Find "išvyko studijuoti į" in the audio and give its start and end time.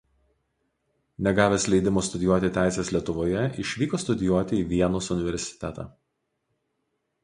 3.67-4.67